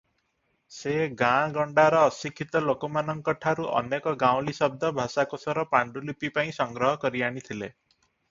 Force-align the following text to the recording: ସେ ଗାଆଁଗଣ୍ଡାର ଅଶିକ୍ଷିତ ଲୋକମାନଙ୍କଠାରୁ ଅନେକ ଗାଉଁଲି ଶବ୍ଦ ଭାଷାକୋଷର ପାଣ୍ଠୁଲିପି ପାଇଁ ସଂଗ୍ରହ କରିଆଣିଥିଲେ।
ସେ 0.75 0.93
ଗାଆଁଗଣ୍ଡାର 1.17 1.99
ଅଶିକ୍ଷିତ 2.05 2.61
ଲୋକମାନଙ୍କଠାରୁ 2.69 3.67
ଅନେକ 3.81 4.13
ଗାଉଁଲି 4.25 4.57
ଶବ୍ଦ 4.61 4.91
ଭାଷାକୋଷର 5.03 5.67
ପାଣ୍ଠୁଲିପି 5.75 6.35
ପାଇଁ 6.39 6.57
ସଂଗ୍ରହ 6.61 6.97
କରିଆଣିଥିଲେ। 7.05 7.71